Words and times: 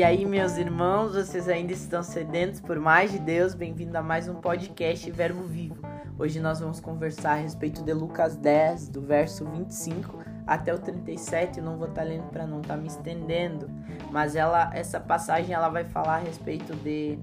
E 0.00 0.02
aí, 0.02 0.24
meus 0.24 0.56
irmãos, 0.56 1.12
vocês 1.12 1.46
ainda 1.46 1.74
estão 1.74 2.02
sedentos 2.02 2.58
por 2.58 2.80
mais 2.80 3.12
de 3.12 3.18
Deus? 3.18 3.52
Bem-vindo 3.52 3.98
a 3.98 4.02
mais 4.02 4.28
um 4.28 4.36
podcast 4.36 5.10
Verbo 5.10 5.42
Vivo. 5.42 5.76
Hoje 6.18 6.40
nós 6.40 6.58
vamos 6.58 6.80
conversar 6.80 7.32
a 7.32 7.34
respeito 7.34 7.82
de 7.84 7.92
Lucas 7.92 8.34
10, 8.34 8.88
do 8.88 9.02
verso 9.02 9.44
25 9.44 10.24
até 10.46 10.72
o 10.72 10.78
37. 10.78 11.58
Eu 11.58 11.64
não 11.66 11.76
vou 11.76 11.86
estar 11.86 12.00
tá 12.00 12.08
lendo 12.08 12.30
para 12.30 12.46
não 12.46 12.62
estar 12.62 12.76
tá 12.76 12.80
me 12.80 12.88
estendendo, 12.88 13.70
mas 14.10 14.34
ela, 14.34 14.70
essa 14.72 14.98
passagem 14.98 15.54
ela 15.54 15.68
vai 15.68 15.84
falar 15.84 16.14
a 16.14 16.20
respeito 16.20 16.74
de 16.76 17.18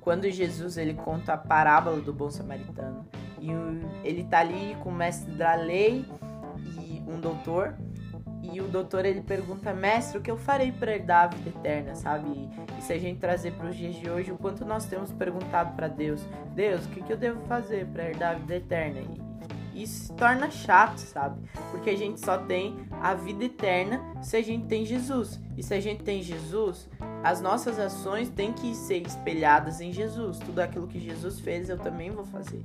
quando 0.00 0.30
Jesus 0.30 0.78
ele 0.78 0.94
conta 0.94 1.34
a 1.34 1.36
parábola 1.36 2.00
do 2.00 2.14
bom 2.14 2.30
samaritano. 2.30 3.06
E 3.42 3.50
ele 4.02 4.24
tá 4.24 4.38
ali 4.38 4.74
com 4.80 4.88
o 4.88 4.94
mestre 4.94 5.34
da 5.34 5.54
lei 5.54 6.06
e 6.80 7.02
um 7.06 7.20
doutor 7.20 7.74
e 8.42 8.60
o 8.60 8.68
doutor 8.68 9.04
ele 9.04 9.20
pergunta, 9.20 9.72
mestre, 9.72 10.18
o 10.18 10.20
que 10.20 10.30
eu 10.30 10.36
farei 10.36 10.72
para 10.72 10.92
herdar 10.92 11.24
a 11.24 11.26
vida 11.28 11.50
eterna, 11.50 11.94
sabe? 11.94 12.50
E, 12.78 12.82
se 12.82 12.92
a 12.92 12.98
gente 12.98 13.20
trazer 13.20 13.52
para 13.52 13.68
os 13.68 13.76
dias 13.76 13.94
de 13.94 14.10
hoje, 14.10 14.32
o 14.32 14.36
quanto 14.36 14.64
nós 14.64 14.84
temos 14.84 15.12
perguntado 15.12 15.76
para 15.76 15.86
Deus, 15.86 16.20
Deus, 16.54 16.84
o 16.84 16.88
que, 16.88 17.02
que 17.02 17.12
eu 17.12 17.16
devo 17.16 17.40
fazer 17.46 17.86
para 17.86 18.08
herdar 18.08 18.34
a 18.34 18.38
vida 18.38 18.56
eterna? 18.56 19.00
E 19.00 19.82
isso 19.82 20.06
se 20.06 20.12
torna 20.12 20.50
chato, 20.50 20.98
sabe? 20.98 21.40
Porque 21.70 21.90
a 21.90 21.96
gente 21.96 22.20
só 22.20 22.38
tem 22.38 22.76
a 23.00 23.14
vida 23.14 23.44
eterna 23.44 24.00
se 24.22 24.36
a 24.36 24.42
gente 24.42 24.66
tem 24.66 24.84
Jesus. 24.84 25.40
E 25.56 25.62
se 25.62 25.72
a 25.72 25.80
gente 25.80 26.02
tem 26.02 26.22
Jesus, 26.22 26.88
as 27.22 27.40
nossas 27.40 27.78
ações 27.78 28.28
têm 28.28 28.52
que 28.52 28.74
ser 28.74 29.06
espelhadas 29.06 29.80
em 29.80 29.92
Jesus. 29.92 30.38
Tudo 30.38 30.60
aquilo 30.60 30.86
que 30.86 31.00
Jesus 31.00 31.40
fez, 31.40 31.68
eu 31.68 31.78
também 31.78 32.10
vou 32.10 32.24
fazer. 32.24 32.62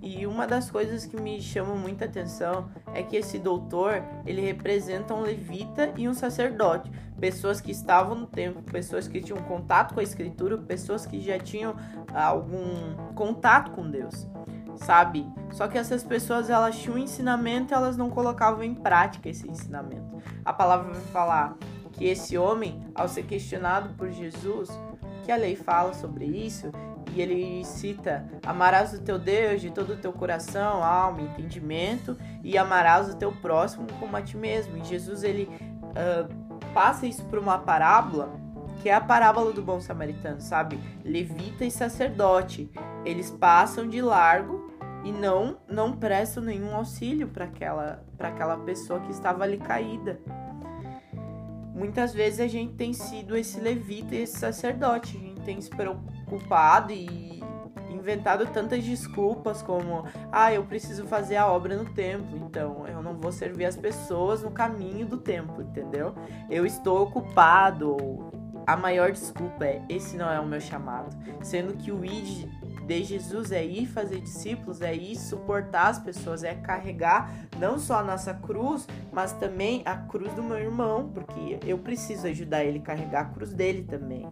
E 0.00 0.26
uma 0.26 0.46
das 0.46 0.70
coisas 0.70 1.04
que 1.04 1.20
me 1.20 1.40
chama 1.40 1.74
muita 1.74 2.04
atenção 2.04 2.68
é 2.94 3.02
que 3.02 3.16
esse 3.16 3.38
doutor, 3.38 4.02
ele 4.24 4.40
representa 4.40 5.14
um 5.14 5.20
levita 5.20 5.92
e 5.96 6.08
um 6.08 6.14
sacerdote, 6.14 6.90
pessoas 7.20 7.60
que 7.60 7.72
estavam 7.72 8.14
no 8.14 8.26
templo, 8.26 8.62
pessoas 8.62 9.08
que 9.08 9.20
tinham 9.20 9.42
contato 9.42 9.94
com 9.94 10.00
a 10.00 10.02
escritura, 10.02 10.56
pessoas 10.56 11.04
que 11.04 11.20
já 11.20 11.38
tinham 11.38 11.74
algum 12.14 12.94
contato 13.14 13.72
com 13.72 13.90
Deus, 13.90 14.26
sabe? 14.76 15.26
Só 15.50 15.66
que 15.66 15.76
essas 15.76 16.04
pessoas, 16.04 16.48
elas 16.48 16.78
tinham 16.78 16.96
um 16.96 16.98
ensinamento, 16.98 17.74
elas 17.74 17.96
não 17.96 18.08
colocavam 18.08 18.62
em 18.62 18.74
prática 18.74 19.28
esse 19.28 19.48
ensinamento. 19.48 20.22
A 20.44 20.52
palavra 20.52 20.92
vai 20.92 21.02
falar 21.12 21.56
que 21.92 22.04
esse 22.04 22.38
homem, 22.38 22.80
ao 22.94 23.08
ser 23.08 23.24
questionado 23.24 23.94
por 23.94 24.10
Jesus, 24.10 24.70
que 25.24 25.32
a 25.32 25.36
lei 25.36 25.56
fala 25.56 25.92
sobre 25.92 26.24
isso, 26.24 26.70
e 27.18 27.20
ele 27.20 27.64
cita: 27.64 28.24
Amarás 28.46 28.94
o 28.94 29.00
teu 29.00 29.18
Deus 29.18 29.60
de 29.60 29.70
todo 29.70 29.94
o 29.94 29.96
teu 29.96 30.12
coração, 30.12 30.84
alma, 30.84 31.22
entendimento, 31.22 32.16
e 32.42 32.56
amarás 32.56 33.08
o 33.08 33.16
teu 33.16 33.32
próximo 33.32 33.86
como 33.98 34.16
a 34.16 34.22
ti 34.22 34.36
mesmo. 34.36 34.76
E 34.76 34.84
Jesus 34.84 35.24
ele 35.24 35.50
uh, 35.82 36.72
passa 36.72 37.06
isso 37.06 37.24
para 37.24 37.40
uma 37.40 37.58
parábola, 37.58 38.32
que 38.80 38.88
é 38.88 38.94
a 38.94 39.00
parábola 39.00 39.52
do 39.52 39.60
bom 39.60 39.80
samaritano, 39.80 40.40
sabe? 40.40 40.78
Levita 41.04 41.64
e 41.64 41.70
sacerdote, 41.70 42.70
eles 43.04 43.30
passam 43.30 43.88
de 43.88 44.00
largo 44.00 44.70
e 45.04 45.10
não 45.10 45.58
não 45.68 45.96
prestam 45.96 46.42
nenhum 46.42 46.74
auxílio 46.74 47.28
para 47.28 47.46
aquela 47.46 48.04
para 48.16 48.28
aquela 48.28 48.56
pessoa 48.58 49.00
que 49.00 49.10
estava 49.10 49.42
ali 49.42 49.58
caída. 49.58 50.20
Muitas 51.74 52.12
vezes 52.12 52.40
a 52.40 52.48
gente 52.48 52.74
tem 52.74 52.92
sido 52.92 53.36
esse 53.36 53.60
levita 53.60 54.14
e 54.14 54.22
esse 54.22 54.38
sacerdote, 54.38 55.16
a 55.16 55.20
gente 55.20 55.40
tem 55.42 55.60
se 55.60 55.70
preocupado 55.70 56.17
e 56.92 57.42
inventado 57.90 58.46
tantas 58.46 58.84
desculpas 58.84 59.62
como 59.62 60.04
ah, 60.32 60.52
eu 60.52 60.64
preciso 60.64 61.06
fazer 61.06 61.36
a 61.36 61.46
obra 61.46 61.76
no 61.76 61.86
templo, 61.86 62.36
então 62.38 62.86
eu 62.86 63.02
não 63.02 63.18
vou 63.18 63.32
servir 63.32 63.64
as 63.64 63.76
pessoas 63.76 64.42
no 64.42 64.50
caminho 64.50 65.06
do 65.06 65.18
templo, 65.18 65.62
entendeu? 65.62 66.14
Eu 66.50 66.64
estou 66.64 67.02
ocupado. 67.02 67.96
A 68.66 68.76
maior 68.76 69.10
desculpa 69.10 69.64
é 69.64 69.82
esse 69.88 70.16
não 70.18 70.30
é 70.30 70.38
o 70.38 70.46
meu 70.46 70.60
chamado, 70.60 71.16
sendo 71.42 71.72
que 71.72 71.90
o 71.90 72.04
id 72.04 72.46
de 72.88 73.04
Jesus 73.04 73.52
é 73.52 73.62
ir 73.62 73.86
fazer 73.86 74.18
discípulos, 74.18 74.80
é 74.80 74.94
ir 74.94 75.14
suportar 75.14 75.88
as 75.88 75.98
pessoas, 75.98 76.42
é 76.42 76.54
carregar 76.54 77.30
não 77.58 77.78
só 77.78 77.98
a 77.98 78.02
nossa 78.02 78.32
cruz, 78.32 78.88
mas 79.12 79.34
também 79.34 79.82
a 79.84 79.94
cruz 79.94 80.32
do 80.32 80.42
meu 80.42 80.58
irmão, 80.58 81.10
porque 81.12 81.60
eu 81.66 81.76
preciso 81.78 82.26
ajudar 82.26 82.64
ele 82.64 82.78
a 82.78 82.82
carregar 82.82 83.20
a 83.20 83.24
cruz 83.26 83.52
dele 83.52 83.82
também. 83.82 84.26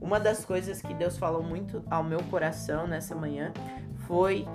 Uma 0.00 0.18
das 0.18 0.46
coisas 0.46 0.80
que 0.80 0.94
Deus 0.94 1.18
falou 1.18 1.42
muito 1.42 1.84
ao 1.90 2.02
meu 2.02 2.22
coração 2.24 2.86
nessa 2.86 3.14
manhã 3.14 3.52
foi 4.06 4.46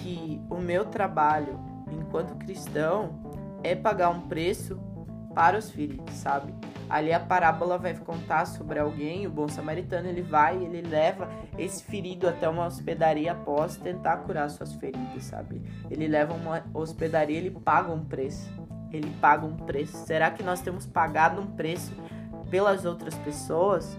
que 0.00 0.40
o 0.48 0.58
meu 0.58 0.84
trabalho 0.84 1.58
enquanto 1.90 2.36
cristão 2.36 3.20
é 3.64 3.74
pagar 3.74 4.10
um 4.10 4.28
preço 4.28 4.78
para 5.34 5.58
os 5.58 5.70
feridos, 5.70 6.14
sabe? 6.14 6.52
Ali 6.88 7.12
a 7.12 7.20
parábola 7.20 7.78
vai 7.78 7.94
contar 7.94 8.46
sobre 8.46 8.78
alguém, 8.78 9.26
o 9.26 9.30
bom 9.30 9.48
samaritano, 9.48 10.08
ele 10.08 10.22
vai, 10.22 10.56
ele 10.62 10.82
leva 10.82 11.28
esse 11.58 11.82
ferido 11.82 12.28
até 12.28 12.48
uma 12.48 12.66
hospedaria 12.66 13.32
após 13.32 13.76
tentar 13.76 14.18
curar 14.18 14.50
suas 14.50 14.74
feridas, 14.74 15.24
sabe? 15.24 15.62
Ele 15.90 16.06
leva 16.06 16.34
uma 16.34 16.64
hospedaria, 16.74 17.38
ele 17.38 17.50
paga 17.50 17.92
um 17.92 18.04
preço. 18.04 18.50
Ele 18.92 19.10
paga 19.22 19.46
um 19.46 19.56
preço. 19.56 19.96
Será 20.06 20.30
que 20.30 20.42
nós 20.42 20.60
temos 20.60 20.84
pagado 20.84 21.40
um 21.40 21.46
preço 21.46 21.92
pelas 22.50 22.84
outras 22.84 23.14
pessoas? 23.16 23.96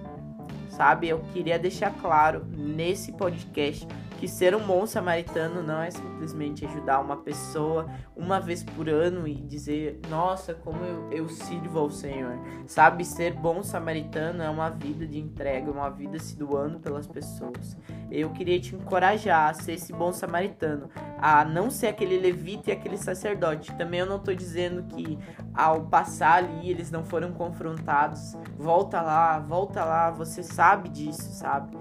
sabe? 0.73 1.07
Eu 1.07 1.19
queria 1.31 1.57
deixar 1.57 1.91
claro 2.01 2.45
nesse 2.45 3.11
podcast 3.13 3.87
que 4.23 4.27
ser 4.29 4.55
um 4.55 4.65
bom 4.65 4.85
samaritano 4.85 5.61
não 5.61 5.81
é 5.81 5.91
simplesmente 5.91 6.65
ajudar 6.65 7.01
uma 7.01 7.17
pessoa 7.17 7.89
uma 8.15 8.39
vez 8.39 8.63
por 8.63 8.87
ano 8.87 9.27
e 9.27 9.35
dizer, 9.35 9.99
nossa, 10.09 10.53
como 10.53 10.81
eu, 10.85 11.11
eu 11.11 11.27
sirvo 11.27 11.77
ao 11.77 11.89
Senhor. 11.89 12.39
Sabe, 12.65 13.03
ser 13.03 13.33
bom 13.33 13.61
samaritano 13.61 14.41
é 14.41 14.49
uma 14.49 14.69
vida 14.69 15.05
de 15.05 15.19
entrega, 15.19 15.69
uma 15.69 15.89
vida 15.89 16.17
se 16.19 16.37
doando 16.37 16.79
pelas 16.79 17.05
pessoas. 17.05 17.75
Eu 18.09 18.29
queria 18.29 18.57
te 18.61 18.73
encorajar 18.73 19.49
a 19.49 19.53
ser 19.53 19.73
esse 19.73 19.91
bom 19.91 20.13
samaritano, 20.13 20.89
a 21.17 21.43
não 21.43 21.69
ser 21.69 21.87
aquele 21.87 22.17
levita 22.17 22.69
e 22.69 22.73
aquele 22.73 22.95
sacerdote. 22.95 23.75
Também 23.75 23.99
eu 23.99 24.05
não 24.05 24.15
estou 24.15 24.33
dizendo 24.33 24.83
que 24.83 25.19
ao 25.53 25.81
passar 25.87 26.35
ali 26.35 26.69
eles 26.69 26.89
não 26.89 27.03
foram 27.03 27.33
confrontados. 27.33 28.37
Volta 28.57 29.01
lá, 29.01 29.37
volta 29.39 29.83
lá, 29.83 30.11
você 30.11 30.41
sabe 30.41 30.87
disso, 30.87 31.29
sabe? 31.33 31.77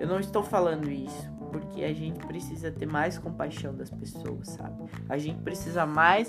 Eu 0.00 0.08
não 0.08 0.18
estou 0.18 0.42
falando 0.42 0.90
isso 0.90 1.33
porque 1.54 1.84
a 1.84 1.94
gente 1.94 2.18
precisa 2.26 2.72
ter 2.72 2.84
mais 2.84 3.16
compaixão 3.16 3.72
das 3.72 3.88
pessoas, 3.88 4.48
sabe? 4.48 4.90
A 5.08 5.16
gente 5.16 5.40
precisa 5.40 5.86
mais 5.86 6.28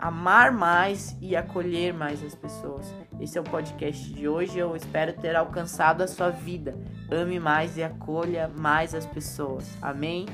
amar 0.00 0.52
mais 0.52 1.16
e 1.20 1.34
acolher 1.34 1.92
mais 1.92 2.22
as 2.22 2.36
pessoas. 2.36 2.94
Esse 3.20 3.36
é 3.36 3.40
o 3.40 3.44
podcast 3.44 4.12
de 4.12 4.28
hoje. 4.28 4.56
Eu 4.56 4.76
espero 4.76 5.12
ter 5.14 5.34
alcançado 5.34 6.02
a 6.02 6.06
sua 6.06 6.30
vida. 6.30 6.78
Ame 7.10 7.40
mais 7.40 7.76
e 7.76 7.82
acolha 7.82 8.48
mais 8.48 8.94
as 8.94 9.04
pessoas. 9.04 9.68
Amém? 9.82 10.26